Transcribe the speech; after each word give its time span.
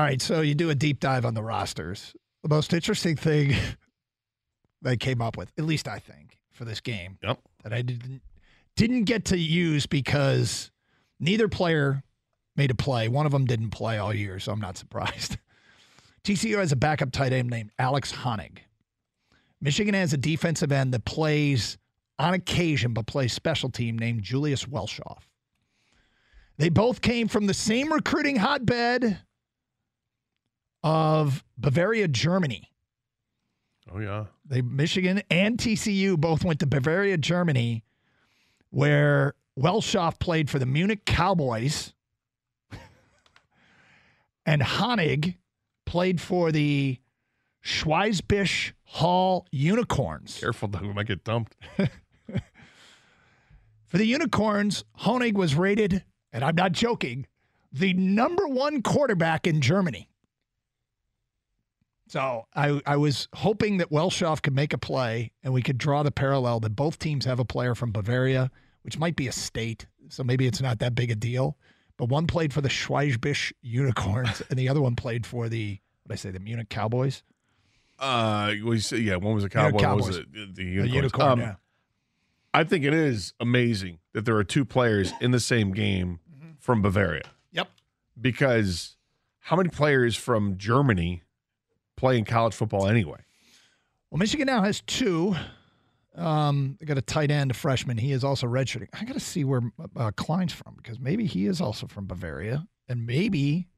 All 0.00 0.06
right, 0.06 0.22
so 0.22 0.40
you 0.40 0.54
do 0.54 0.70
a 0.70 0.74
deep 0.74 0.98
dive 0.98 1.26
on 1.26 1.34
the 1.34 1.42
rosters. 1.42 2.14
The 2.42 2.48
most 2.48 2.72
interesting 2.72 3.16
thing 3.16 3.54
they 4.82 4.96
came 4.96 5.20
up 5.20 5.36
with, 5.36 5.52
at 5.58 5.66
least 5.66 5.86
I 5.86 5.98
think, 5.98 6.38
for 6.52 6.64
this 6.64 6.80
game, 6.80 7.18
Yep. 7.22 7.38
that 7.64 7.74
I 7.74 7.82
didn't 7.82 8.22
didn't 8.76 9.04
get 9.04 9.26
to 9.26 9.36
use 9.36 9.84
because 9.84 10.70
neither 11.18 11.48
player 11.48 12.02
made 12.56 12.70
a 12.70 12.74
play. 12.74 13.08
One 13.08 13.26
of 13.26 13.32
them 13.32 13.44
didn't 13.44 13.72
play 13.72 13.98
all 13.98 14.14
year, 14.14 14.38
so 14.38 14.52
I'm 14.52 14.58
not 14.58 14.78
surprised. 14.78 15.36
TCU 16.24 16.56
has 16.56 16.72
a 16.72 16.76
backup 16.76 17.12
tight 17.12 17.34
end 17.34 17.50
named 17.50 17.70
Alex 17.78 18.10
Honig. 18.10 18.60
Michigan 19.60 19.92
has 19.92 20.14
a 20.14 20.16
defensive 20.16 20.72
end 20.72 20.94
that 20.94 21.04
plays 21.04 21.76
on 22.18 22.32
occasion 22.32 22.94
but 22.94 23.04
plays 23.06 23.34
special 23.34 23.68
team 23.68 23.98
named 23.98 24.22
Julius 24.22 24.64
Welschof. 24.64 25.18
They 26.56 26.70
both 26.70 27.02
came 27.02 27.28
from 27.28 27.46
the 27.46 27.52
same 27.52 27.92
recruiting 27.92 28.36
hotbed 28.36 29.18
of 30.82 31.44
Bavaria, 31.58 32.08
Germany. 32.08 32.70
Oh 33.92 33.98
yeah. 33.98 34.26
They 34.44 34.62
Michigan 34.62 35.22
and 35.30 35.58
TCU 35.58 36.18
both 36.18 36.44
went 36.44 36.60
to 36.60 36.66
Bavaria, 36.66 37.16
Germany, 37.18 37.84
where 38.70 39.34
Welschof 39.58 40.18
played 40.18 40.48
for 40.48 40.58
the 40.58 40.66
Munich 40.66 41.04
Cowboys, 41.04 41.92
and 44.46 44.62
Honig 44.62 45.36
played 45.86 46.20
for 46.20 46.52
the 46.52 46.98
Schwäbisch 47.64 48.72
Hall 48.84 49.46
Unicorns. 49.50 50.38
Careful, 50.38 50.68
though, 50.68 50.80
we 50.80 50.92
might 50.92 51.06
get 51.06 51.24
dumped. 51.24 51.56
For 53.90 53.98
the 53.98 54.06
Unicorns, 54.06 54.84
Honig 55.00 55.34
was 55.34 55.56
rated, 55.56 56.04
and 56.32 56.44
I'm 56.44 56.54
not 56.54 56.70
joking, 56.70 57.26
the 57.72 57.92
number 57.92 58.46
one 58.46 58.82
quarterback 58.82 59.48
in 59.48 59.60
Germany. 59.60 60.09
So 62.10 62.46
I, 62.56 62.80
I 62.86 62.96
was 62.96 63.28
hoping 63.34 63.76
that 63.76 63.90
Welschof 63.90 64.42
could 64.42 64.54
make 64.54 64.72
a 64.72 64.78
play 64.78 65.30
and 65.44 65.52
we 65.54 65.62
could 65.62 65.78
draw 65.78 66.02
the 66.02 66.10
parallel 66.10 66.58
that 66.60 66.70
both 66.74 66.98
teams 66.98 67.24
have 67.24 67.38
a 67.38 67.44
player 67.44 67.76
from 67.76 67.92
Bavaria, 67.92 68.50
which 68.82 68.98
might 68.98 69.14
be 69.14 69.28
a 69.28 69.32
state. 69.32 69.86
So 70.08 70.24
maybe 70.24 70.46
it's 70.48 70.60
not 70.60 70.80
that 70.80 70.96
big 70.96 71.12
a 71.12 71.14
deal. 71.14 71.56
But 71.96 72.08
one 72.08 72.26
played 72.26 72.52
for 72.52 72.60
the 72.62 72.68
Schwäbisch 72.68 73.52
Unicorns 73.62 74.42
and 74.50 74.58
the 74.58 74.68
other 74.68 74.80
one 74.80 74.96
played 74.96 75.24
for 75.24 75.48
the, 75.48 75.78
what 76.02 76.08
did 76.08 76.14
I 76.14 76.16
say, 76.16 76.30
the 76.32 76.40
Munich 76.40 76.68
Cowboys? 76.68 77.22
Uh, 77.98 78.54
well, 78.64 78.76
say, 78.80 78.96
yeah, 78.96 79.14
one 79.16 79.34
was 79.34 79.44
a 79.44 79.48
cowboy, 79.48 79.80
one 79.86 79.96
was 79.98 80.06
Cowboys. 80.06 80.16
a, 80.16 80.46
the 80.54 80.78
The 80.80 80.88
unicorn, 80.88 81.28
Um, 81.28 81.40
yeah. 81.40 81.54
I 82.52 82.64
think 82.64 82.84
it 82.84 82.94
is 82.94 83.34
amazing 83.38 83.98
that 84.14 84.24
there 84.24 84.34
are 84.36 84.42
two 84.42 84.64
players 84.64 85.12
in 85.20 85.30
the 85.30 85.38
same 85.40 85.72
game 85.72 86.18
Mm-hmm. 86.34 86.50
from 86.58 86.82
Bavaria 86.82 87.30
Yep. 87.52 87.68
because 88.20 88.96
how 89.40 89.54
many 89.56 89.68
players 89.68 90.16
from 90.16 90.56
Germany 90.56 91.22
play 92.00 92.18
in 92.18 92.24
college 92.24 92.54
football 92.54 92.86
anyway? 92.88 93.20
Well, 94.10 94.18
Michigan 94.18 94.46
now 94.46 94.62
has 94.62 94.80
two. 94.80 95.36
Um, 96.16 96.76
they 96.80 96.86
got 96.86 96.98
a 96.98 97.02
tight 97.02 97.30
end, 97.30 97.50
a 97.52 97.54
freshman. 97.54 97.96
He 97.98 98.10
is 98.12 98.24
also 98.24 98.46
redshirting. 98.46 98.88
I 98.92 99.04
got 99.04 99.12
to 99.14 99.20
see 99.20 99.44
where 99.44 99.60
uh, 99.96 100.10
Klein's 100.16 100.52
from 100.52 100.74
because 100.76 100.98
maybe 100.98 101.26
he 101.26 101.46
is 101.46 101.60
also 101.60 101.86
from 101.86 102.06
Bavaria, 102.06 102.66
and 102.88 103.06
maybe. 103.06 103.68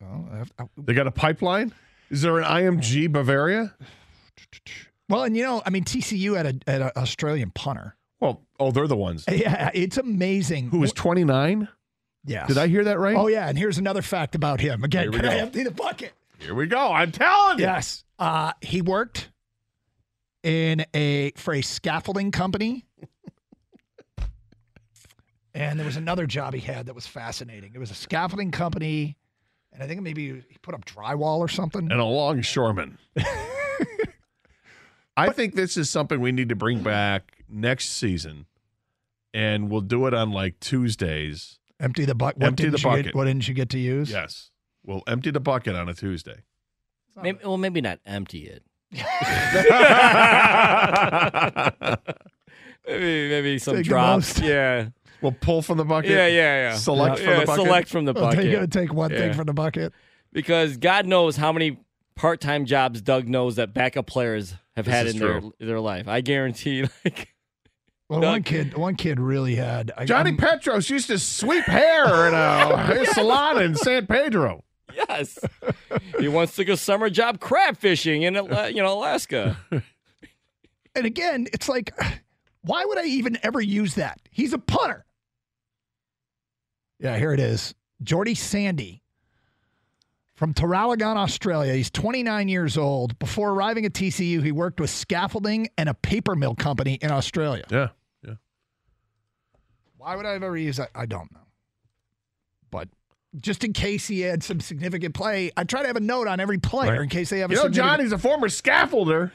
Well, 0.00 0.28
I 0.58 0.62
I- 0.62 0.66
They 0.76 0.92
got 0.92 1.06
a 1.06 1.10
pipeline. 1.12 1.72
Is 2.10 2.22
there 2.22 2.38
an 2.38 2.44
IMG 2.44 3.10
Bavaria? 3.10 3.74
well, 5.08 5.22
and 5.24 5.36
you 5.36 5.42
know, 5.42 5.62
I 5.64 5.70
mean, 5.70 5.84
TCU 5.84 6.36
had 6.36 6.46
a 6.46 6.70
had 6.70 6.82
an 6.82 6.90
Australian 6.96 7.50
punter. 7.50 7.96
Well, 8.20 8.42
oh, 8.60 8.70
they're 8.70 8.86
the 8.86 8.96
ones. 8.96 9.24
Yeah, 9.30 9.70
it's 9.74 9.96
amazing. 9.96 10.68
Who 10.70 10.78
was 10.80 10.92
29? 10.92 11.68
Yeah. 12.24 12.46
Did 12.46 12.58
I 12.58 12.66
hear 12.66 12.84
that 12.84 12.98
right? 12.98 13.16
Oh 13.16 13.28
yeah, 13.28 13.48
and 13.48 13.56
here's 13.56 13.78
another 13.78 14.02
fact 14.02 14.34
about 14.34 14.60
him. 14.60 14.84
Again, 14.84 15.04
Here 15.04 15.10
we 15.12 15.16
can 15.20 15.26
I 15.30 15.36
empty 15.38 15.62
the 15.62 15.70
bucket? 15.70 16.12
Here 16.38 16.54
we 16.54 16.66
go. 16.66 16.92
I'm 16.92 17.12
telling 17.12 17.58
you. 17.58 17.64
Yes. 17.64 18.04
Uh, 18.18 18.52
he 18.60 18.82
worked 18.82 19.30
in 20.42 20.84
a 20.94 21.32
for 21.36 21.54
a 21.54 21.62
scaffolding 21.62 22.30
company. 22.30 22.84
and 25.54 25.78
there 25.78 25.86
was 25.86 25.96
another 25.96 26.26
job 26.26 26.54
he 26.54 26.60
had 26.60 26.86
that 26.86 26.94
was 26.94 27.06
fascinating. 27.06 27.72
It 27.74 27.78
was 27.78 27.90
a 27.90 27.94
scaffolding 27.94 28.50
company, 28.50 29.16
and 29.72 29.82
I 29.82 29.86
think 29.86 30.02
maybe 30.02 30.44
he 30.48 30.58
put 30.62 30.74
up 30.74 30.84
drywall 30.84 31.38
or 31.38 31.48
something. 31.48 31.90
And 31.90 32.00
a 32.00 32.04
longshoreman. 32.04 32.98
I 35.16 35.30
think 35.30 35.54
this 35.54 35.78
is 35.78 35.88
something 35.88 36.20
we 36.20 36.30
need 36.30 36.50
to 36.50 36.56
bring 36.56 36.82
back 36.82 37.38
next 37.48 37.90
season, 37.90 38.46
and 39.32 39.70
we'll 39.70 39.80
do 39.80 40.06
it 40.06 40.14
on 40.14 40.30
like 40.30 40.60
Tuesdays. 40.60 41.58
Empty 41.80 42.04
the 42.04 42.14
bucket. 42.14 42.38
What 42.38 42.46
Empty 42.48 42.68
the 42.68 42.78
bucket. 42.78 43.06
Get, 43.06 43.14
what 43.14 43.24
didn't 43.24 43.48
you 43.48 43.54
get 43.54 43.70
to 43.70 43.78
use? 43.78 44.10
Yes, 44.10 44.50
we'll 44.86 45.02
empty 45.06 45.30
the 45.30 45.40
bucket 45.40 45.76
on 45.76 45.88
a 45.88 45.94
Tuesday. 45.94 46.42
Maybe, 47.20 47.38
well, 47.44 47.56
maybe 47.58 47.80
not 47.80 47.98
empty 48.06 48.46
it. 48.46 48.62
Maybe 52.88 53.28
maybe 53.28 53.58
some 53.58 53.74
Take 53.76 53.84
the 53.84 53.88
drops. 53.88 54.38
most. 54.38 54.48
Yeah. 54.48 54.88
We'll 55.20 55.32
pull 55.32 55.60
from 55.62 55.78
the 55.78 55.84
bucket. 55.84 56.10
Yeah, 56.10 56.26
yeah, 56.28 56.70
yeah. 56.70 56.76
Select 56.76 57.18
yeah, 57.20 57.24
from 57.24 57.40
the 57.40 57.46
bucket. 57.46 57.64
Select 57.64 57.88
from 57.88 58.04
the 58.04 58.14
I'll 58.16 58.32
take, 58.32 58.52
bucket. 58.52 58.70
take 58.70 58.92
one 58.94 59.10
thing 59.10 59.32
from 59.32 59.46
the 59.46 59.54
bucket. 59.54 59.92
Because 60.32 60.76
God 60.76 61.06
knows 61.06 61.36
how 61.36 61.52
many 61.52 61.78
part-time 62.14 62.64
jobs 62.66 63.00
Doug 63.00 63.26
knows 63.28 63.56
that 63.56 63.74
backup 63.74 64.06
players 64.06 64.54
have 64.76 64.84
This 64.84 64.94
had 64.94 65.06
is 65.06 65.14
in 65.14 65.20
their 65.20 65.40
their 65.58 65.80
life. 65.80 66.06
I 66.06 66.20
guarantee. 66.20 66.84
Like, 67.04 67.32
Well, 68.08 68.20
Doug- 68.20 68.30
one 68.34 68.42
kid, 68.44 68.78
one 68.78 68.94
kid 68.94 69.18
really 69.18 69.56
had 69.56 69.90
I, 69.96 70.04
Johnny 70.04 70.30
I'm- 70.30 70.36
Petros 70.36 70.88
used 70.88 71.08
to 71.08 71.18
sweep 71.18 71.64
hair 71.64 72.28
in 72.28 72.34
a, 72.34 73.00
a 73.02 73.06
salon 73.06 73.60
in 73.62 73.74
San 73.74 74.06
Pedro. 74.06 74.62
Yes, 74.96 75.38
he 76.18 76.28
wants 76.28 76.56
to 76.56 76.64
go 76.64 76.74
summer 76.74 77.10
job 77.10 77.38
crab 77.40 77.76
fishing 77.76 78.22
in 78.22 78.34
Ala- 78.36 78.70
you 78.70 78.82
know 78.82 78.98
Alaska. 78.98 79.56
And 80.94 81.04
again, 81.04 81.46
it's 81.52 81.68
like, 81.68 81.92
why 82.62 82.84
would 82.84 82.96
I 82.98 83.04
even 83.04 83.38
ever 83.42 83.60
use 83.60 83.96
that? 83.96 84.18
He's 84.30 84.54
a 84.54 84.58
punter. 84.58 85.04
Yeah, 86.98 87.18
here 87.18 87.32
it 87.34 87.40
is. 87.40 87.74
Jordy 88.02 88.34
Sandy 88.34 89.02
from 90.34 90.54
Traralgon, 90.54 91.16
Australia. 91.16 91.74
He's 91.74 91.90
29 91.90 92.48
years 92.48 92.78
old. 92.78 93.18
Before 93.18 93.50
arriving 93.50 93.84
at 93.84 93.92
TCU, 93.92 94.42
he 94.42 94.52
worked 94.52 94.80
with 94.80 94.90
scaffolding 94.90 95.68
and 95.76 95.88
a 95.90 95.94
paper 95.94 96.34
mill 96.34 96.54
company 96.54 96.94
in 96.94 97.10
Australia. 97.10 97.64
Yeah, 97.70 97.88
yeah. 98.26 98.34
Why 99.98 100.16
would 100.16 100.24
I 100.24 100.32
have 100.32 100.42
ever 100.42 100.56
use 100.56 100.78
that? 100.78 100.90
I 100.94 101.04
don't 101.06 101.30
know. 101.32 101.40
But 102.70 102.88
just 103.40 103.64
in 103.64 103.72
case 103.72 104.06
he 104.06 104.20
had 104.20 104.42
some 104.42 104.60
significant 104.60 105.14
play, 105.14 105.50
I 105.56 105.64
try 105.64 105.82
to 105.82 105.86
have 105.86 105.96
a 105.96 106.00
note 106.00 106.26
on 106.28 106.40
every 106.40 106.58
player 106.58 106.92
Right. 106.92 107.00
in 107.02 107.08
case 107.08 107.30
they 107.30 107.40
have 107.40 107.50
You 107.50 107.56
a 107.58 107.58
know, 107.58 107.62
significant- 107.64 107.90
Johnny's 107.98 108.12
a 108.12 108.18
former 108.18 108.48
scaffolder, 108.48 109.30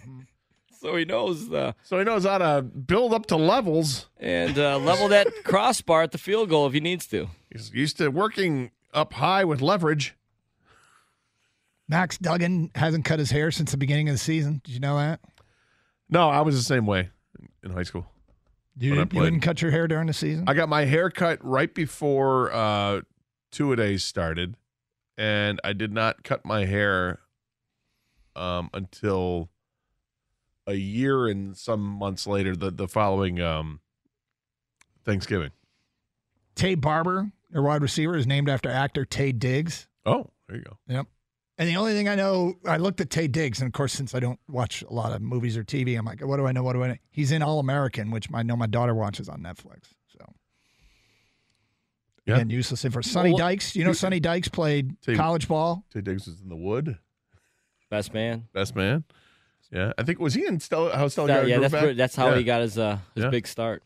so 0.80 0.96
he 0.96 1.04
knows 1.04 1.48
the 1.48 1.74
so 1.82 1.98
he 1.98 2.04
knows 2.04 2.24
how 2.24 2.38
to 2.38 2.62
build 2.62 3.12
up 3.14 3.26
to 3.26 3.36
levels. 3.36 4.08
and 4.18 4.58
uh, 4.58 4.78
level 4.78 5.08
that 5.08 5.26
crossbar 5.44 6.02
at 6.02 6.12
the 6.12 6.18
field 6.18 6.48
goal 6.48 6.66
if 6.66 6.72
he 6.72 6.80
needs 6.80 7.06
to. 7.08 7.28
He's 7.52 7.70
used 7.72 7.96
to 7.98 8.08
working 8.08 8.70
up 8.94 9.12
high 9.14 9.44
with 9.44 9.60
leverage. 9.60 10.14
Max 11.88 12.18
Duggan 12.18 12.70
hasn't 12.74 13.04
cut 13.04 13.18
his 13.18 13.30
hair 13.32 13.50
since 13.50 13.72
the 13.72 13.76
beginning 13.76 14.08
of 14.08 14.14
the 14.14 14.18
season. 14.18 14.60
Did 14.64 14.74
you 14.74 14.80
know 14.80 14.96
that? 14.96 15.20
No, 16.08 16.28
I 16.28 16.40
was 16.42 16.56
the 16.56 16.62
same 16.62 16.86
way 16.86 17.10
in 17.64 17.70
high 17.72 17.82
school. 17.82 18.06
You, 18.78 18.94
didn't, 18.94 19.12
you 19.12 19.22
didn't 19.24 19.40
cut 19.40 19.60
your 19.60 19.70
hair 19.72 19.86
during 19.88 20.06
the 20.06 20.12
season? 20.12 20.44
I 20.46 20.54
got 20.54 20.68
my 20.68 20.84
hair 20.84 21.10
cut 21.10 21.44
right 21.44 21.72
before 21.74 22.52
uh, 22.52 23.00
two 23.50 23.72
a 23.72 23.76
days 23.76 24.04
started, 24.04 24.56
and 25.16 25.60
I 25.64 25.72
did 25.72 25.92
not 25.92 26.22
cut 26.24 26.44
my 26.44 26.64
hair 26.64 27.20
um, 28.36 28.70
until 28.72 29.50
a 30.66 30.74
year 30.74 31.26
and 31.26 31.56
some 31.56 31.80
months 31.80 32.26
later, 32.26 32.54
the 32.56 32.70
the 32.70 32.88
following 32.88 33.40
um, 33.40 33.80
Thanksgiving. 35.04 35.50
Taye 36.56 36.80
Barber, 36.80 37.32
a 37.54 37.62
wide 37.62 37.82
receiver, 37.82 38.16
is 38.16 38.26
named 38.26 38.48
after 38.48 38.70
actor 38.70 39.04
Taye 39.04 39.38
Diggs. 39.38 39.88
Oh, 40.04 40.30
there 40.48 40.58
you 40.58 40.64
go. 40.64 40.78
Yep. 40.88 41.06
And 41.58 41.68
the 41.68 41.76
only 41.76 41.92
thing 41.92 42.08
I 42.08 42.14
know, 42.14 42.54
I 42.66 42.78
looked 42.78 43.02
at 43.02 43.10
Taye 43.10 43.30
Diggs, 43.30 43.60
and 43.60 43.66
of 43.66 43.74
course, 43.74 43.92
since 43.92 44.14
I 44.14 44.20
don't 44.20 44.40
watch 44.48 44.82
a 44.82 44.92
lot 44.92 45.12
of 45.12 45.20
movies 45.20 45.58
or 45.58 45.64
TV, 45.64 45.98
I'm 45.98 46.06
like, 46.06 46.24
what 46.24 46.38
do 46.38 46.46
I 46.46 46.52
know? 46.52 46.62
What 46.62 46.72
do 46.72 46.82
I 46.82 46.88
know? 46.88 46.96
He's 47.10 47.32
in 47.32 47.42
All 47.42 47.58
American, 47.58 48.10
which 48.10 48.28
I 48.32 48.42
know 48.42 48.56
my 48.56 48.66
daughter 48.66 48.94
watches 48.94 49.28
on 49.28 49.40
Netflix. 49.40 49.94
So, 52.26 52.32
Yeah. 52.32 52.36
again, 52.36 52.50
useless 52.50 52.84
info. 52.84 53.00
Sonny 53.00 53.30
Well, 53.30 53.38
Dykes, 53.38 53.74
you 53.74 53.84
know, 53.84 53.92
Sonny 53.92 54.20
Dykes 54.20 54.48
played 54.48 55.00
Tay- 55.02 55.16
college 55.16 55.48
ball. 55.48 55.84
Taye 55.94 56.04
Diggs 56.04 56.26
was 56.26 56.40
in 56.40 56.48
the 56.48 56.56
wood, 56.56 56.98
Best 57.90 58.12
man. 58.14 58.46
best 58.52 58.76
man. 58.76 59.04
Yeah, 59.72 59.92
I 59.98 60.02
think 60.02 60.18
was 60.18 60.34
he 60.34 60.44
in 60.46 60.60
Stella? 60.60 60.94
How 60.96 61.08
Stella 61.08 61.28
That- 61.28 61.48
yeah, 61.48 61.58
that's 61.58 61.72
back? 61.72 61.82
where- 61.82 61.94
that's 61.94 62.14
how 62.16 62.30
Yeah. 62.30 62.36
he 62.38 62.44
got 62.44 62.60
his 62.60 62.76
uh 62.78 62.98
his 63.14 63.24
Yeah. 63.24 63.30
big 63.30 63.46
start. 63.46 63.82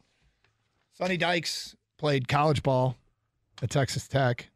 Sonny 0.93 1.17
Dykes 1.17 1.77
played 1.99 2.27
college 2.29 2.63
ball 2.63 2.97
at 3.63 3.71
Texas 3.71 4.09
Tech, 4.09 4.51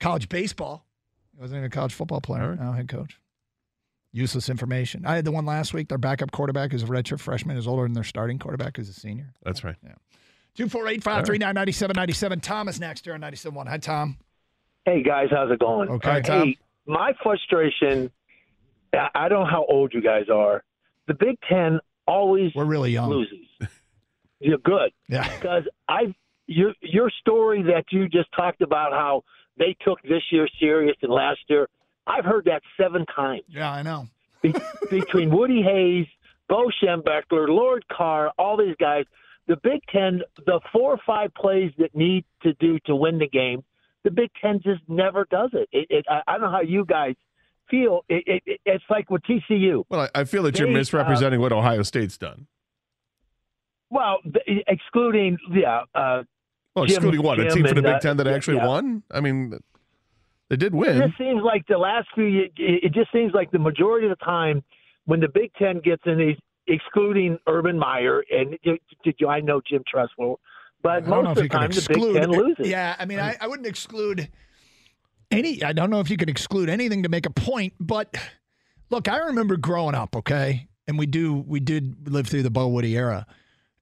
college 0.00 0.28
baseball. 0.28 0.86
He 1.32 1.40
wasn't 1.40 1.58
even 1.58 1.66
a 1.66 1.70
college 1.70 1.94
football 1.94 2.20
player. 2.20 2.42
All 2.42 2.48
right. 2.50 2.58
Now 2.60 2.72
head 2.72 2.88
coach. 2.88 3.18
Useless 4.12 4.48
information. 4.48 5.04
I 5.06 5.16
had 5.16 5.24
the 5.24 5.32
one 5.32 5.44
last 5.46 5.74
week. 5.74 5.88
Their 5.88 5.98
backup 5.98 6.32
quarterback 6.32 6.72
is 6.72 6.82
a 6.82 6.86
redshirt 6.86 7.20
freshman, 7.20 7.56
is 7.56 7.66
older 7.66 7.82
than 7.84 7.92
their 7.92 8.04
starting 8.04 8.38
quarterback, 8.38 8.78
is 8.78 8.88
a 8.88 8.92
senior. 8.94 9.34
That's 9.42 9.62
right. 9.64 9.76
248 10.56 11.02
539 11.02 11.54
9797. 11.54 12.40
Tom 12.40 12.68
is 12.68 12.80
next 12.80 13.04
here 13.04 13.14
on 13.14 13.20
97.1. 13.20 13.68
Hi, 13.68 13.78
Tom. 13.78 14.16
Hey 14.84 15.02
guys, 15.02 15.28
how's 15.30 15.50
it 15.50 15.58
going? 15.58 15.88
Okay, 15.90 16.10
Uh, 16.10 16.20
Tom. 16.20 16.48
Hey, 16.48 16.58
my 16.86 17.12
frustration. 17.22 18.10
I- 18.94 19.10
I 19.14 19.28
don't 19.28 19.40
know 19.44 19.50
how 19.50 19.64
old 19.66 19.92
you 19.92 20.00
guys 20.00 20.28
are. 20.32 20.62
The 21.06 21.14
Big 21.14 21.38
Ten 21.48 21.80
always 22.06 22.54
We're 22.54 22.64
really 22.64 22.92
young. 22.92 23.10
loses. 23.10 23.46
You're 24.40 24.58
good 24.58 24.92
Yeah. 25.08 25.28
because 25.36 25.64
I 25.88 26.14
your 26.46 26.72
your 26.80 27.10
story 27.20 27.62
that 27.64 27.84
you 27.90 28.08
just 28.08 28.30
talked 28.32 28.62
about 28.62 28.92
how 28.92 29.24
they 29.58 29.74
took 29.84 30.00
this 30.02 30.22
year 30.30 30.48
serious 30.60 30.96
and 31.02 31.10
last 31.12 31.40
year. 31.48 31.68
I've 32.06 32.24
heard 32.24 32.44
that 32.44 32.62
seven 32.76 33.04
times 33.06 33.42
Yeah, 33.48 33.70
I 33.72 33.82
know. 33.82 34.06
Be- 34.42 34.54
between 34.90 35.30
Woody 35.30 35.62
Hayes, 35.62 36.06
Bo 36.48 36.70
Schembechler, 36.80 37.48
Lloyd 37.48 37.84
Carr, 37.88 38.30
all 38.38 38.56
these 38.56 38.76
guys. 38.78 39.04
The 39.48 39.56
Big 39.62 39.80
Ten, 39.92 40.22
the 40.44 40.60
four 40.72 40.92
or 40.92 41.00
five 41.06 41.32
plays 41.34 41.70
that 41.78 41.94
need 41.94 42.24
to 42.42 42.52
do 42.54 42.78
to 42.86 42.96
win 42.96 43.18
the 43.18 43.28
game, 43.28 43.62
the 44.04 44.10
Big 44.10 44.30
Ten 44.40 44.60
just 44.62 44.82
never 44.88 45.26
does 45.30 45.50
it. 45.52 45.68
it, 45.72 45.86
it 45.90 46.04
I, 46.08 46.22
I 46.26 46.32
don't 46.32 46.42
know 46.42 46.50
how 46.50 46.62
you 46.62 46.84
guys 46.84 47.14
feel. 47.70 48.04
It, 48.08 48.24
it, 48.26 48.42
it, 48.46 48.60
it's 48.64 48.84
like 48.90 49.10
with 49.10 49.22
TCU. 49.22 49.84
Well, 49.88 50.02
I 50.02 50.20
I 50.20 50.24
feel 50.24 50.42
that 50.44 50.58
you're 50.58 50.68
They, 50.68 50.74
uh, 50.74 50.78
misrepresenting 50.78 51.40
what 51.40 51.52
Ohio 51.52 51.82
State's 51.82 52.18
done. 52.18 52.46
Well, 53.90 54.18
the, 54.24 54.40
excluding 54.66 55.38
yeah, 55.52 55.82
uh, 55.94 56.22
Well, 56.74 56.86
Jim- 56.86 56.96
excluding 56.96 57.22
what 57.22 57.38
a 57.38 57.50
team 57.50 57.66
from 57.66 57.76
the 57.76 57.82
Big 57.82 57.94
uh, 57.94 58.00
Ten 58.00 58.16
that 58.16 58.26
yeah, 58.26 58.34
actually 58.34 58.56
yeah. 58.56 58.66
won. 58.66 59.02
I 59.10 59.20
mean, 59.20 59.58
they 60.48 60.56
did 60.56 60.74
win. 60.74 61.00
It 61.02 61.06
just 61.06 61.18
seems 61.18 61.42
like 61.42 61.66
the 61.68 61.78
last 61.78 62.08
few 62.14 62.48
it 62.56 62.92
just 62.92 63.12
seems 63.12 63.32
like 63.32 63.50
the 63.50 63.58
majority 63.58 64.08
of 64.08 64.18
the 64.18 64.24
time 64.24 64.62
when 65.04 65.20
the 65.20 65.28
Big 65.28 65.52
Ten 65.54 65.80
gets 65.80 66.02
in 66.06 66.18
these, 66.18 66.36
excluding 66.68 67.38
Urban 67.46 67.78
Meyer, 67.78 68.24
and 68.30 68.58
did 68.64 69.14
you, 69.18 69.28
I 69.28 69.40
know 69.40 69.60
Jim 69.68 69.82
Tressel, 69.86 70.40
but 70.82 70.90
I 70.92 71.00
don't 71.00 71.08
know 71.08 71.22
most 71.22 71.38
of 71.38 71.42
the 71.42 71.48
can 71.48 71.60
time 71.60 71.70
the 71.70 71.78
exclude. 71.78 72.14
Big 72.14 72.22
Ten 72.22 72.30
loses. 72.30 72.68
Yeah, 72.68 72.96
I 72.98 73.04
mean, 73.04 73.18
I, 73.18 73.36
I 73.40 73.46
wouldn't 73.46 73.66
exclude 73.66 74.28
any. 75.30 75.62
I 75.62 75.72
don't 75.72 75.90
know 75.90 76.00
if 76.00 76.10
you 76.10 76.16
could 76.16 76.30
exclude 76.30 76.68
anything 76.68 77.02
to 77.02 77.08
make 77.08 77.26
a 77.26 77.30
point, 77.30 77.74
but 77.80 78.14
look, 78.90 79.08
I 79.08 79.18
remember 79.18 79.56
growing 79.56 79.94
up. 79.94 80.16
Okay, 80.16 80.68
and 80.86 80.98
we 80.98 81.06
do 81.06 81.34
we 81.34 81.60
did 81.60 82.08
live 82.08 82.26
through 82.26 82.42
the 82.42 82.50
Bo 82.50 82.68
Woody 82.68 82.96
era. 82.96 83.26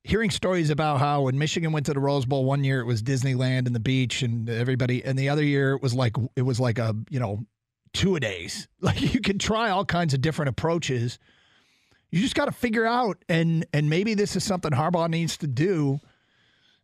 Hearing 0.03 0.31
stories 0.31 0.69
about 0.69 0.99
how 0.99 1.23
when 1.23 1.39
Michigan 1.39 1.73
went 1.73 1.87
to 1.87 1.95
the 1.95 2.01
Rose 2.01 2.27
Bowl 2.27 2.45
one 2.45 2.63
year 2.63 2.81
it 2.81 2.85
was 2.85 3.03
Disneyland 3.03 3.67
and 3.67 3.75
the 3.75 3.81
beach 3.81 4.23
and 4.23 4.51
everybody, 4.51 5.03
and 5.03 5.19
the 5.19 5.31
other 5.31 5.43
year 5.43 5.73
it 5.75 5.83
was 5.83 5.95
like 5.95 6.17
it 6.37 6.43
was 6.43 6.61
like 6.61 6.79
a 6.79 6.95
you 7.09 7.19
know 7.21 7.47
two 7.95 8.17
a 8.17 8.21
days. 8.21 8.69
Like 8.81 9.15
you 9.15 9.21
could 9.21 9.41
try 9.41 9.71
all 9.71 9.87
kinds 9.87 10.13
of 10.13 10.21
different 10.21 10.51
approaches. 10.51 11.19
You 12.15 12.21
just 12.21 12.37
got 12.37 12.45
to 12.45 12.53
figure 12.53 12.87
out, 12.87 13.25
and 13.29 13.67
and 13.73 13.91
maybe 13.91 14.15
this 14.15 14.37
is 14.37 14.45
something 14.45 14.71
Harbaugh 14.71 15.11
needs 15.11 15.37
to 15.39 15.49
do 15.49 15.99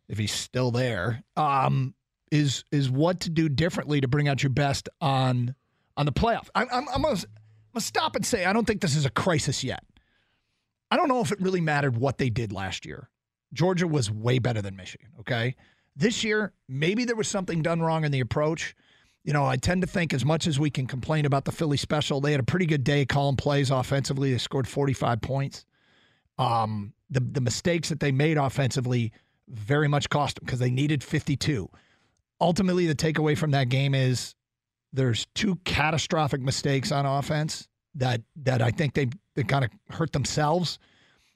if 0.09 0.17
he's 0.17 0.33
still 0.33 0.71
there, 0.71 1.23
um, 1.37 1.93
is 2.33 2.65
is 2.69 2.89
what 2.89 3.21
to 3.21 3.29
do 3.29 3.47
differently 3.47 4.01
to 4.01 4.09
bring 4.09 4.27
out 4.27 4.43
your 4.43 4.49
best 4.49 4.89
on 4.99 5.55
on 5.95 6.05
the 6.05 6.11
playoff. 6.11 6.49
I'm, 6.53 6.67
I'm, 6.69 6.85
I'm, 6.89 7.01
gonna, 7.01 7.15
I'm 7.15 7.23
gonna 7.73 7.81
stop 7.81 8.17
and 8.17 8.25
say 8.25 8.43
I 8.43 8.51
don't 8.51 8.67
think 8.67 8.81
this 8.81 8.97
is 8.97 9.05
a 9.05 9.09
crisis 9.09 9.63
yet. 9.63 9.85
I 10.91 10.97
don't 10.97 11.07
know 11.07 11.21
if 11.21 11.31
it 11.31 11.39
really 11.39 11.61
mattered 11.61 11.95
what 11.95 12.17
they 12.17 12.29
did 12.29 12.51
last 12.51 12.85
year. 12.85 13.09
Georgia 13.53 13.87
was 13.87 14.11
way 14.11 14.39
better 14.39 14.61
than 14.61 14.75
Michigan. 14.75 15.11
Okay, 15.21 15.55
this 15.95 16.25
year 16.25 16.51
maybe 16.67 17.05
there 17.05 17.15
was 17.15 17.29
something 17.29 17.61
done 17.61 17.81
wrong 17.81 18.03
in 18.03 18.11
the 18.11 18.19
approach. 18.19 18.75
You 19.23 19.33
know, 19.33 19.45
I 19.45 19.55
tend 19.55 19.81
to 19.81 19.87
think 19.87 20.13
as 20.13 20.25
much 20.25 20.47
as 20.47 20.59
we 20.59 20.69
can 20.71 20.87
complain 20.87 21.25
about 21.25 21.45
the 21.45 21.51
Philly 21.51 21.77
special, 21.77 22.21
they 22.21 22.31
had 22.31 22.39
a 22.39 22.45
pretty 22.45 22.65
good 22.65 22.83
day 22.83 23.05
calling 23.05 23.35
plays 23.35 23.69
offensively. 23.69 24.31
They 24.31 24.39
scored 24.39 24.67
45 24.67 25.21
points. 25.21 25.65
Um, 26.39 26.93
the 27.09 27.19
the 27.19 27.41
mistakes 27.41 27.89
that 27.89 27.99
they 27.99 28.11
made 28.11 28.37
offensively 28.37 29.11
very 29.47 29.87
much 29.87 30.09
cost 30.09 30.37
them 30.37 30.45
because 30.45 30.59
they 30.59 30.71
needed 30.71 31.03
52. 31.03 31.69
Ultimately, 32.39 32.87
the 32.87 32.95
takeaway 32.95 33.37
from 33.37 33.51
that 33.51 33.69
game 33.69 33.93
is 33.93 34.33
there's 34.93 35.27
two 35.35 35.57
catastrophic 35.65 36.41
mistakes 36.41 36.91
on 36.91 37.05
offense 37.05 37.67
that 37.95 38.21
that 38.37 38.61
I 38.61 38.71
think 38.71 38.93
they 38.93 39.09
they 39.35 39.43
kind 39.43 39.65
of 39.65 39.71
hurt 39.95 40.13
themselves, 40.13 40.79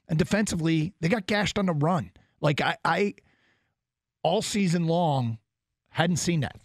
and 0.08 0.18
defensively 0.18 0.92
they 1.00 1.08
got 1.08 1.26
gashed 1.26 1.58
on 1.58 1.66
the 1.66 1.72
run. 1.72 2.10
Like 2.40 2.60
I, 2.60 2.76
I 2.84 3.14
all 4.22 4.42
season 4.42 4.86
long 4.86 5.38
hadn't 5.90 6.16
seen 6.16 6.40
that, 6.40 6.56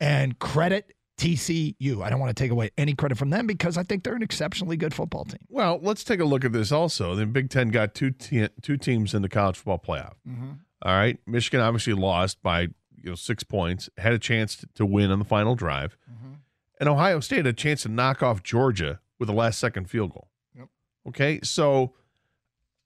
and 0.00 0.38
credit 0.38 0.94
TCU. 1.18 2.02
I 2.02 2.10
don't 2.10 2.20
want 2.20 2.34
to 2.34 2.42
take 2.42 2.50
away 2.50 2.70
any 2.78 2.94
credit 2.94 3.18
from 3.18 3.30
them 3.30 3.46
because 3.46 3.76
I 3.76 3.82
think 3.82 4.04
they're 4.04 4.14
an 4.14 4.22
exceptionally 4.22 4.76
good 4.76 4.94
football 4.94 5.24
team. 5.24 5.40
Well, 5.48 5.80
let's 5.82 6.04
take 6.04 6.20
a 6.20 6.24
look 6.24 6.44
at 6.44 6.52
this 6.52 6.72
also. 6.72 7.14
The 7.14 7.26
Big 7.26 7.50
Ten 7.50 7.68
got 7.68 7.94
two 7.94 8.12
te- 8.12 8.48
two 8.62 8.76
teams 8.76 9.14
in 9.14 9.22
the 9.22 9.28
college 9.28 9.56
football 9.56 9.78
playoff. 9.78 10.14
Mm-hmm. 10.26 10.52
All 10.82 10.94
right, 10.94 11.18
Michigan 11.26 11.60
obviously 11.60 11.92
lost 11.92 12.40
by 12.40 12.60
you 12.60 13.10
know 13.10 13.14
six 13.16 13.42
points, 13.42 13.90
had 13.98 14.12
a 14.12 14.18
chance 14.18 14.56
to, 14.56 14.68
to 14.76 14.86
win 14.86 15.10
on 15.10 15.18
the 15.18 15.24
final 15.24 15.56
drive, 15.56 15.96
mm-hmm. 16.10 16.34
and 16.78 16.88
Ohio 16.88 17.18
State 17.18 17.38
had 17.38 17.46
a 17.48 17.52
chance 17.52 17.82
to 17.82 17.88
knock 17.88 18.22
off 18.22 18.44
Georgia 18.44 19.00
with 19.18 19.28
a 19.28 19.32
last 19.32 19.58
second 19.58 19.90
field 19.90 20.12
goal. 20.12 20.28
Yep. 20.56 20.68
Okay, 21.08 21.40
so 21.42 21.94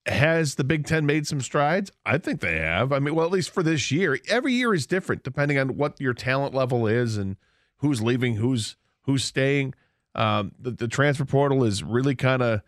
has 0.06 0.56
the 0.56 0.64
Big 0.64 0.86
Ten 0.86 1.06
made 1.06 1.26
some 1.26 1.40
strides? 1.40 1.92
I 2.04 2.18
think 2.18 2.40
they 2.40 2.58
have. 2.58 2.92
I 2.92 2.98
mean, 2.98 3.14
well, 3.14 3.26
at 3.26 3.32
least 3.32 3.50
for 3.50 3.62
this 3.62 3.90
year. 3.90 4.18
Every 4.28 4.52
year 4.52 4.74
is 4.74 4.86
different 4.86 5.22
depending 5.22 5.58
on 5.58 5.76
what 5.76 6.00
your 6.00 6.14
talent 6.14 6.54
level 6.54 6.86
is 6.86 7.16
and 7.16 7.36
who's 7.78 8.02
leaving, 8.02 8.36
who's 8.36 8.76
who's 9.02 9.24
staying. 9.24 9.74
Um, 10.14 10.52
the, 10.58 10.72
the 10.72 10.88
transfer 10.88 11.24
portal 11.24 11.64
is 11.64 11.82
really 11.82 12.14
kind 12.14 12.42
of 12.42 12.62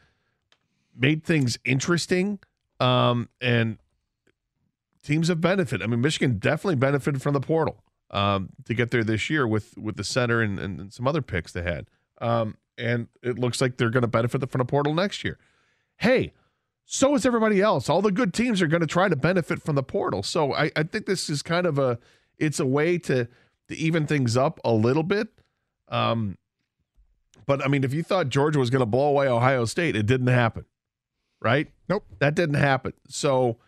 made 0.96 1.24
things 1.24 1.58
interesting, 1.64 2.38
um, 2.80 3.28
and 3.40 3.78
teams 5.02 5.28
have 5.28 5.40
benefited. 5.40 5.82
I 5.82 5.86
mean, 5.86 6.00
Michigan 6.00 6.38
definitely 6.38 6.76
benefited 6.76 7.20
from 7.20 7.34
the 7.34 7.40
portal 7.40 7.82
um, 8.10 8.50
to 8.64 8.74
get 8.74 8.90
there 8.90 9.04
this 9.04 9.28
year 9.28 9.46
with 9.46 9.76
with 9.76 9.96
the 9.96 10.04
center 10.04 10.40
and, 10.40 10.58
and, 10.58 10.80
and 10.80 10.92
some 10.92 11.06
other 11.06 11.22
picks 11.22 11.52
they 11.52 11.62
had. 11.62 11.86
Um, 12.20 12.56
and 12.78 13.08
it 13.22 13.38
looks 13.38 13.60
like 13.60 13.76
they're 13.76 13.90
going 13.90 14.02
to 14.02 14.08
benefit 14.08 14.48
from 14.50 14.60
the 14.60 14.64
portal 14.64 14.94
next 14.94 15.24
year. 15.24 15.38
Hey, 15.98 16.32
so 16.86 17.14
is 17.14 17.24
everybody 17.24 17.60
else. 17.60 17.88
All 17.88 18.02
the 18.02 18.12
good 18.12 18.34
teams 18.34 18.60
are 18.60 18.66
going 18.66 18.80
to 18.82 18.86
try 18.86 19.08
to 19.08 19.16
benefit 19.16 19.62
from 19.62 19.74
the 19.74 19.82
portal. 19.82 20.22
So 20.22 20.52
I, 20.52 20.70
I 20.76 20.82
think 20.82 21.06
this 21.06 21.30
is 21.30 21.42
kind 21.42 21.66
of 21.66 21.78
a 21.78 21.98
it's 22.38 22.60
a 22.60 22.66
way 22.66 22.98
to 22.98 23.26
to 23.68 23.76
even 23.76 24.06
things 24.06 24.36
up 24.36 24.60
a 24.64 24.72
little 24.72 25.02
bit. 25.02 25.28
Um, 25.88 26.36
but 27.46 27.64
I 27.64 27.68
mean, 27.68 27.84
if 27.84 27.92
you 27.92 28.02
thought 28.02 28.28
Georgia 28.28 28.58
was 28.58 28.70
going 28.70 28.80
to 28.80 28.86
blow 28.86 29.08
away 29.08 29.28
Ohio 29.28 29.64
State, 29.64 29.96
it 29.96 30.06
didn't 30.06 30.28
happen, 30.28 30.64
right? 31.40 31.68
Nope. 31.88 32.04
that 32.18 32.34
didn't 32.34 32.56
happen. 32.56 32.94
So, 33.08 33.58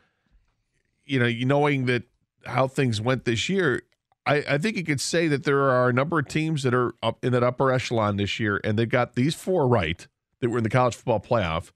you 1.04 1.18
know, 1.18 1.28
knowing 1.28 1.86
that 1.86 2.04
how 2.46 2.68
things 2.68 3.00
went 3.00 3.24
this 3.24 3.48
year, 3.48 3.82
I, 4.24 4.44
I 4.48 4.58
think 4.58 4.76
you 4.76 4.84
could 4.84 5.00
say 5.00 5.28
that 5.28 5.44
there 5.44 5.60
are 5.60 5.88
a 5.88 5.92
number 5.92 6.18
of 6.18 6.28
teams 6.28 6.62
that 6.62 6.74
are 6.74 6.94
up 7.02 7.24
in 7.24 7.32
that 7.32 7.42
upper 7.42 7.70
echelon 7.70 8.16
this 8.16 8.40
year, 8.40 8.60
and 8.64 8.78
they've 8.78 8.88
got 8.88 9.14
these 9.14 9.34
four 9.34 9.68
right 9.68 10.06
that 10.40 10.48
were 10.48 10.58
in 10.58 10.64
the 10.64 10.70
college 10.70 10.94
football 10.94 11.20
playoff. 11.20 11.70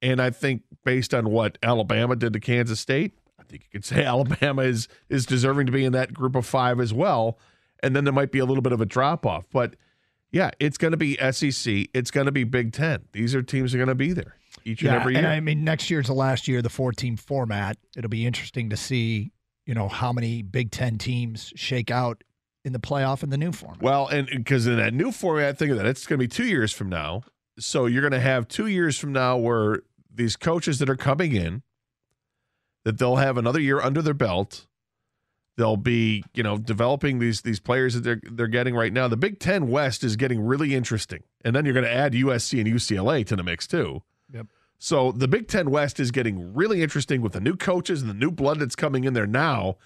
And 0.00 0.20
I 0.20 0.30
think 0.30 0.62
based 0.84 1.12
on 1.12 1.30
what 1.30 1.58
Alabama 1.62 2.16
did 2.16 2.32
to 2.32 2.40
Kansas 2.40 2.80
State, 2.80 3.18
I 3.38 3.42
think 3.42 3.62
you 3.64 3.68
could 3.72 3.84
say 3.84 4.04
Alabama 4.04 4.62
is 4.62 4.88
is 5.08 5.26
deserving 5.26 5.66
to 5.66 5.72
be 5.72 5.84
in 5.84 5.92
that 5.92 6.14
group 6.14 6.36
of 6.36 6.46
five 6.46 6.80
as 6.80 6.92
well. 6.92 7.38
And 7.82 7.94
then 7.94 8.04
there 8.04 8.12
might 8.12 8.32
be 8.32 8.38
a 8.38 8.44
little 8.44 8.62
bit 8.62 8.72
of 8.72 8.80
a 8.80 8.86
drop 8.86 9.24
off, 9.24 9.44
but 9.52 9.76
yeah, 10.30 10.50
it's 10.60 10.76
going 10.76 10.90
to 10.90 10.96
be 10.96 11.16
SEC. 11.32 11.86
It's 11.94 12.10
going 12.10 12.26
to 12.26 12.32
be 12.32 12.44
Big 12.44 12.72
Ten. 12.72 13.04
These 13.12 13.34
are 13.34 13.42
teams 13.42 13.72
that 13.72 13.78
are 13.78 13.84
going 13.84 13.88
to 13.88 13.94
be 13.94 14.12
there 14.12 14.34
each 14.64 14.82
and 14.82 14.94
every 14.94 15.14
year. 15.14 15.24
And 15.24 15.32
I 15.32 15.40
mean, 15.40 15.64
next 15.64 15.90
year's 15.90 16.08
the 16.08 16.12
last 16.12 16.48
year 16.48 16.58
of 16.58 16.64
the 16.64 16.70
four 16.70 16.92
team 16.92 17.16
format. 17.16 17.78
It'll 17.96 18.10
be 18.10 18.26
interesting 18.26 18.70
to 18.70 18.76
see, 18.76 19.32
you 19.64 19.74
know, 19.74 19.88
how 19.88 20.12
many 20.12 20.42
Big 20.42 20.70
Ten 20.70 20.98
teams 20.98 21.52
shake 21.56 21.90
out 21.90 22.22
in 22.64 22.72
the 22.72 22.78
playoff 22.78 23.22
in 23.22 23.30
the 23.30 23.38
new 23.38 23.52
format. 23.52 23.82
Well, 23.82 24.08
and 24.08 24.26
because 24.26 24.66
in 24.66 24.76
that 24.76 24.92
new 24.92 25.12
format, 25.12 25.58
think 25.58 25.70
of 25.70 25.78
that. 25.78 25.86
It's 25.86 26.06
going 26.06 26.18
to 26.18 26.22
be 26.22 26.28
two 26.28 26.44
years 26.44 26.72
from 26.72 26.88
now. 26.88 27.22
So 27.58 27.86
you're 27.86 28.02
going 28.02 28.12
to 28.12 28.20
have 28.20 28.46
two 28.48 28.66
years 28.66 28.98
from 28.98 29.12
now 29.12 29.36
where 29.36 29.82
these 30.18 30.36
coaches 30.36 30.78
that 30.80 30.90
are 30.90 30.96
coming 30.96 31.32
in, 31.32 31.62
that 32.84 32.98
they'll 32.98 33.16
have 33.16 33.38
another 33.38 33.60
year 33.60 33.80
under 33.80 34.02
their 34.02 34.14
belt. 34.14 34.66
They'll 35.56 35.76
be, 35.76 36.22
you 36.34 36.42
know, 36.42 36.58
developing 36.58 37.18
these 37.18 37.40
these 37.40 37.58
players 37.58 37.94
that 37.94 38.04
they're 38.04 38.20
they're 38.22 38.46
getting 38.46 38.74
right 38.74 38.92
now. 38.92 39.08
The 39.08 39.16
Big 39.16 39.40
Ten 39.40 39.68
West 39.68 40.04
is 40.04 40.16
getting 40.16 40.40
really 40.40 40.74
interesting, 40.74 41.22
and 41.44 41.56
then 41.56 41.64
you're 41.64 41.74
going 41.74 41.86
to 41.86 41.92
add 41.92 42.12
USC 42.12 42.60
and 42.60 42.68
UCLA 42.68 43.26
to 43.26 43.34
the 43.34 43.42
mix 43.42 43.66
too. 43.66 44.02
Yep. 44.32 44.46
So 44.78 45.10
the 45.10 45.26
Big 45.26 45.48
Ten 45.48 45.70
West 45.70 45.98
is 45.98 46.12
getting 46.12 46.54
really 46.54 46.82
interesting 46.82 47.22
with 47.22 47.32
the 47.32 47.40
new 47.40 47.56
coaches 47.56 48.02
and 48.02 48.10
the 48.10 48.14
new 48.14 48.30
blood 48.30 48.60
that's 48.60 48.76
coming 48.76 49.02
in 49.02 49.14
there 49.14 49.26
now, 49.26 49.78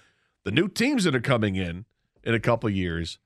the 0.43 0.51
new 0.51 0.67
teams 0.67 1.05
that 1.05 1.15
are 1.15 1.21
coming 1.21 1.55
in 1.55 1.85
in 2.23 2.35
a 2.35 2.39
couple 2.39 2.69
of 2.69 2.75
years. 2.75 3.17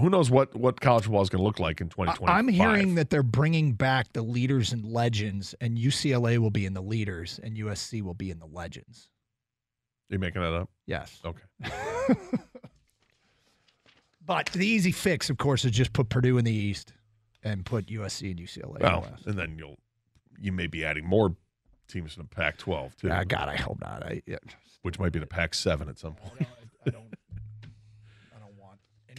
Who 0.00 0.10
knows 0.10 0.30
what 0.30 0.54
what 0.56 0.80
college 0.80 1.04
football 1.04 1.22
is 1.22 1.28
going 1.28 1.40
to 1.40 1.44
look 1.44 1.58
like 1.60 1.80
in 1.80 1.86
I- 1.88 1.90
2025? 2.14 2.28
I'm 2.36 2.48
hearing 2.48 2.94
that 2.96 3.10
they're 3.10 3.22
bringing 3.22 3.72
back 3.74 4.12
the 4.12 4.22
leaders 4.22 4.72
and 4.72 4.84
legends, 4.84 5.54
and 5.60 5.76
UCLA 5.78 6.38
will 6.38 6.50
be 6.50 6.64
in 6.66 6.74
the 6.74 6.82
leaders, 6.82 7.38
and 7.42 7.56
USC 7.56 8.02
will 8.02 8.14
be 8.14 8.30
in 8.30 8.38
the 8.38 8.46
legends. 8.46 9.08
You're 10.08 10.18
making 10.20 10.42
that 10.42 10.52
up? 10.54 10.68
Yes. 10.86 11.20
Okay. 11.24 11.42
But 14.26 14.46
the 14.52 14.66
easy 14.66 14.92
fix, 14.92 15.28
of 15.30 15.38
course, 15.38 15.64
is 15.64 15.72
just 15.72 15.92
put 15.92 16.08
Purdue 16.08 16.38
in 16.38 16.44
the 16.44 16.52
East 16.52 16.92
and 17.42 17.64
put 17.64 17.86
USC 17.86 18.30
and 18.30 18.38
UCLA 18.38 18.76
in 18.76 18.82
Well, 18.82 19.00
the 19.00 19.10
West. 19.10 19.26
and 19.26 19.36
then 19.38 19.56
you'll 19.58 19.78
you 20.38 20.52
may 20.52 20.66
be 20.68 20.84
adding 20.84 21.04
more 21.04 21.34
teams 21.88 22.16
in 22.16 22.22
the 22.22 22.28
Pac-12 22.28 22.96
too, 22.96 23.10
Ah, 23.10 23.24
God, 23.24 23.48
I 23.48 23.56
hope 23.56 23.80
not. 23.80 24.04
I, 24.04 24.22
yeah, 24.26 24.36
which 24.82 24.98
might 24.98 25.12
be 25.12 25.18
the 25.18 25.26
Pac-7 25.26 25.88
at 25.88 25.98
some 25.98 26.14
point. 26.14 26.32
I 26.42 26.44
don't. 26.44 26.48
I 26.86 26.90
don't 26.90 27.00
want. 27.00 27.06
any- 27.12 27.19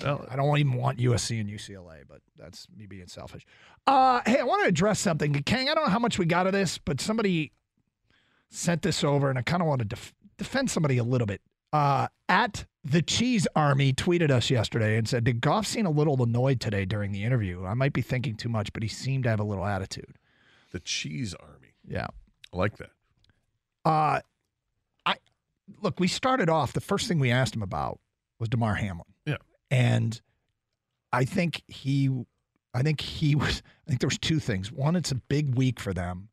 Well- 0.03 0.25
I 0.29 0.35
don't 0.35 0.57
even 0.57 0.73
want 0.73 0.99
USC 0.99 1.39
and 1.39 1.49
UCLA, 1.49 2.03
but 2.07 2.21
that's 2.37 2.67
me 2.75 2.85
being 2.87 3.07
selfish. 3.07 3.45
Uh, 3.87 4.21
hey, 4.25 4.39
I 4.39 4.43
want 4.43 4.63
to 4.63 4.69
address 4.69 4.99
something, 4.99 5.33
Kang. 5.43 5.69
I 5.69 5.73
don't 5.73 5.85
know 5.85 5.91
how 5.91 5.99
much 5.99 6.17
we 6.19 6.25
got 6.25 6.47
of 6.47 6.53
this, 6.53 6.77
but 6.77 6.99
somebody 7.01 7.51
sent 8.49 8.81
this 8.81 9.03
over, 9.03 9.29
and 9.29 9.39
I 9.39 9.41
kind 9.41 9.61
of 9.61 9.67
want 9.67 9.79
to 9.79 9.85
def- 9.85 10.13
defend 10.37 10.69
somebody 10.69 10.97
a 10.97 11.03
little 11.03 11.27
bit. 11.27 11.41
Uh, 11.73 12.07
at 12.27 12.65
the 12.83 13.01
Cheese 13.01 13.47
Army 13.55 13.93
tweeted 13.93 14.29
us 14.29 14.49
yesterday 14.49 14.97
and 14.97 15.07
said, 15.07 15.23
"Did 15.23 15.39
Goff 15.41 15.65
seem 15.65 15.85
a 15.85 15.89
little 15.89 16.21
annoyed 16.21 16.59
today 16.59 16.83
during 16.85 17.11
the 17.11 17.23
interview? 17.23 17.65
I 17.65 17.73
might 17.75 17.93
be 17.93 18.01
thinking 18.01 18.35
too 18.35 18.49
much, 18.49 18.73
but 18.73 18.83
he 18.83 18.89
seemed 18.89 19.23
to 19.23 19.29
have 19.29 19.39
a 19.39 19.43
little 19.45 19.65
attitude." 19.65 20.17
The 20.73 20.79
Cheese 20.81 21.33
Army. 21.35 21.73
Yeah. 21.87 22.07
I 22.53 22.57
like 22.57 22.77
that. 22.77 22.89
Uh, 23.85 24.19
I 25.05 25.15
look. 25.81 25.99
We 25.99 26.07
started 26.07 26.49
off. 26.49 26.73
The 26.73 26.81
first 26.81 27.07
thing 27.07 27.19
we 27.19 27.31
asked 27.31 27.55
him 27.55 27.63
about 27.63 27.99
was 28.39 28.49
Damar 28.49 28.75
Hamlin. 28.75 29.05
Yeah. 29.25 29.37
And 29.71 30.21
I 31.11 31.25
think 31.25 31.63
he, 31.67 32.09
I 32.73 32.83
think 32.83 33.01
he 33.01 33.33
was. 33.35 33.63
I 33.87 33.89
think 33.89 34.01
there 34.01 34.07
was 34.07 34.19
two 34.19 34.39
things. 34.39 34.71
One, 34.71 34.95
it's 34.95 35.11
a 35.11 35.15
big 35.15 35.55
week 35.55 35.79
for 35.79 35.93
them, 35.93 36.29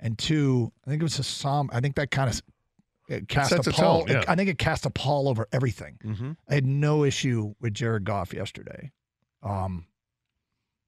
and 0.00 0.18
two, 0.18 0.72
I 0.84 0.90
think 0.90 1.00
it 1.00 1.04
was 1.04 1.18
a 1.20 1.22
som. 1.22 1.70
I 1.72 1.80
think 1.80 1.94
that 1.94 2.10
kind 2.10 2.28
of 2.28 2.42
it 3.08 3.28
cast 3.28 3.50
sets 3.50 3.66
a 3.66 3.70
a 3.70 3.72
pall. 3.72 4.00
tone, 4.00 4.08
yeah. 4.16 4.24
I 4.26 4.34
think 4.34 4.50
it 4.50 4.58
cast 4.58 4.84
a 4.86 4.90
pall 4.90 5.28
over 5.28 5.46
everything. 5.52 5.98
Mm-hmm. 6.04 6.32
I 6.48 6.54
had 6.54 6.66
no 6.66 7.04
issue 7.04 7.54
with 7.60 7.74
Jared 7.74 8.04
Goff 8.04 8.34
yesterday. 8.34 8.92
Um, 9.42 9.86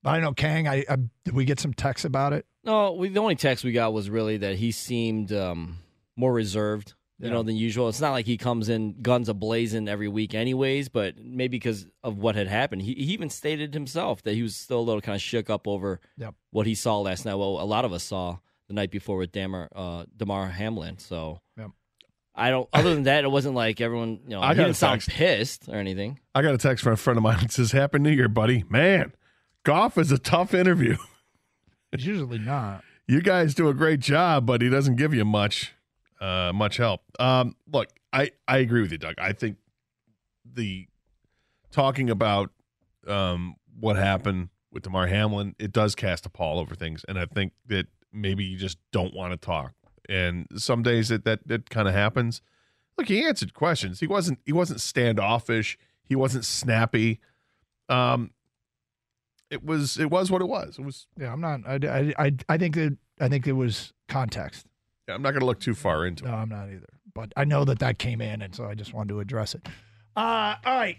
but 0.03 0.11
I 0.11 0.21
know 0.21 0.33
Kang. 0.33 0.67
I, 0.67 0.85
I 0.89 0.97
did 1.25 1.35
we 1.35 1.45
get 1.45 1.61
some 1.61 1.75
texts 1.75 2.05
about 2.05 2.33
it? 2.33 2.47
No, 2.65 2.93
we, 2.93 3.09
the 3.09 3.21
only 3.21 3.37
text 3.37 3.65
we 3.65 3.73
got 3.73 3.93
was 3.93 4.11
really 4.11 4.39
that 4.39 4.57
he 4.57 4.71
seemed 4.71 5.33
um, 5.33 5.79
more 6.17 6.33
reserved, 6.33 6.95
you 7.21 7.29
Yeah. 7.29 7.35
know, 7.35 7.43
than 7.43 7.55
usual. 7.57 7.89
It's 7.89 8.01
not 8.01 8.13
like 8.13 8.27
he 8.27 8.37
comes 8.37 8.69
in 8.69 9.01
guns 9.03 9.29
a 9.29 9.35
blazing 9.35 9.87
every 9.89 10.09
week, 10.09 10.35
anyways. 10.35 10.89
But 10.89 11.19
maybe 11.23 11.59
because 11.59 11.87
of 12.03 12.19
what 12.19 12.35
had 12.35 12.49
happened, 12.49 12.83
he, 12.83 12.95
he 12.95 13.13
even 13.13 13.31
stated 13.31 13.75
himself 13.75 14.23
that 14.23 14.35
he 14.35 14.43
was 14.43 14.57
still 14.57 14.81
a 14.81 14.83
little 14.83 15.01
kind 15.01 15.15
of 15.17 15.23
shook 15.23 15.51
up 15.51 15.69
over 15.69 16.01
Yep. 16.17 16.35
what 16.51 16.67
he 16.67 16.75
saw 16.75 16.99
last 17.01 17.25
night. 17.25 17.35
Well, 17.37 17.61
a 17.61 17.65
lot 17.65 17.85
of 17.85 17.93
us 17.93 18.03
saw 18.03 18.39
the 18.69 18.75
night 18.75 18.91
before 18.91 19.19
with 19.19 19.33
Damar 19.33 19.69
uh, 19.75 20.05
Damar 20.17 20.49
Hamlin. 20.49 20.99
So 20.99 21.41
Yep. 21.59 21.71
I 22.35 22.51
don't. 22.51 22.69
Other 22.73 22.95
than 22.95 23.03
that, 23.03 23.25
it 23.25 23.31
wasn't 23.31 23.55
like 23.55 23.81
everyone. 23.81 24.21
You 24.25 24.31
know, 24.31 24.41
I 24.41 24.55
he 24.55 24.63
didn't 24.63 24.77
sound 24.77 25.03
pissed 25.03 25.69
or 25.69 25.75
anything. 25.77 26.21
I 26.35 26.43
got 26.43 26.55
a 26.55 26.59
text 26.59 26.83
from 26.85 26.93
a 26.95 26.97
friend 26.97 27.17
of 27.19 27.23
mine 27.23 27.39
that 27.41 27.51
says, 27.53 27.73
"Happy 27.73 27.99
New 27.99 28.11
Year, 28.13 28.29
buddy. 28.29 28.65
Man, 28.71 29.13
Goff 29.65 29.99
is 29.99 30.11
a 30.13 30.19
tough 30.19 30.55
interview. 30.55 30.97
It's 31.93 32.05
usually 32.05 32.39
not. 32.39 32.83
you 33.09 33.21
guys 33.21 33.53
do 33.55 33.69
a 33.69 33.75
great 33.75 33.99
job, 34.01 34.47
but 34.47 34.63
he 34.63 34.71
doesn't 34.71 34.95
give 34.97 35.13
you 35.13 35.25
much, 35.25 35.75
uh, 36.21 36.53
much 36.55 36.77
help. 36.77 37.03
Um, 37.19 37.57
look, 37.73 37.89
I 38.13 38.31
I 38.47 38.59
agree 38.59 38.83
with 38.83 38.93
you, 38.93 38.99
Doug. 38.99 39.15
I 39.19 39.33
think 39.33 39.57
the 40.45 40.87
talking 41.71 42.11
about 42.11 42.51
um, 43.07 43.57
what 43.79 43.97
happened 43.97 44.49
with 44.73 44.83
Damar 44.83 45.07
Hamlin, 45.07 45.55
it 45.59 45.73
does 45.73 45.95
cast 45.95 46.27
a 46.27 46.29
pall 46.29 46.59
over 46.59 46.75
things, 46.75 47.05
and 47.09 47.19
I 47.19 47.27
think 47.27 47.53
that 47.67 47.87
maybe 48.13 48.45
you 48.45 48.57
just 48.57 48.79
don't 48.93 49.15
want 49.15 49.33
to 49.33 49.37
talk. 49.37 49.73
And 50.09 50.47
some 50.57 50.83
days 50.83 51.09
that 51.09 51.25
that, 51.25 51.47
that 51.47 51.71
kind 51.71 51.89
of 51.89 51.95
happens. 51.95 52.43
Look, 52.99 53.09
he 53.09 53.25
answered 53.25 53.55
questions. 53.55 54.01
He 54.01 54.07
wasn't 54.07 54.41
he 54.45 54.53
wasn't 54.53 54.81
standoffish. 54.81 55.79
He 56.05 56.17
wasn't 56.17 56.45
snappy. 56.45 57.21
Um, 57.89 58.33
it 59.51 59.65
was 59.65 59.99
it 59.99 60.11
was 60.11 60.31
what 60.31 60.43
it 60.43 60.49
was. 60.49 60.79
It 60.79 60.85
was. 60.85 61.07
Yeah, 61.19 61.33
I'm 61.33 61.41
not. 61.41 61.61
I, 61.67 61.75
I, 62.19 62.27
I, 62.27 62.33
I 62.49 62.59
think 62.59 62.75
that 62.75 62.97
I 63.21 63.29
think 63.29 63.47
it 63.47 63.53
was 63.53 63.93
context. 64.09 64.67
I'm 65.11 65.23
not 65.23 65.31
going 65.31 65.41
to 65.41 65.47
look 65.47 65.61
too 65.61 65.75
far 65.75 66.07
into 66.07 66.25
it. 66.25 66.29
No, 66.29 66.35
I'm 66.35 66.49
not 66.49 66.69
either. 66.69 66.87
But 67.15 67.33
I 67.37 67.45
know 67.45 67.65
that 67.65 67.81
that 67.81 67.99
came 67.99 68.21
in, 68.21 68.43
and 68.43 68.55
so 68.55 68.67
I 68.67 68.75
just 68.75 68.93
wanted 68.95 69.09
to 69.09 69.21
address 69.21 69.55
it. 69.55 69.67
Uh, 70.17 70.55
all 70.65 70.77
right. 70.79 70.99